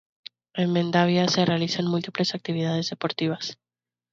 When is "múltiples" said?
1.85-2.33